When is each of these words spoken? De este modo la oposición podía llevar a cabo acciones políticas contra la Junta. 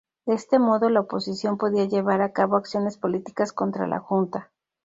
De 0.25 0.33
este 0.33 0.57
modo 0.57 0.89
la 0.89 1.01
oposición 1.01 1.59
podía 1.59 1.85
llevar 1.85 2.23
a 2.23 2.33
cabo 2.33 2.55
acciones 2.55 2.97
políticas 2.97 3.53
contra 3.53 3.85
la 3.85 3.99
Junta. 3.99 4.51